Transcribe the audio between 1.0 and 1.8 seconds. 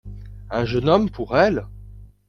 pour elle?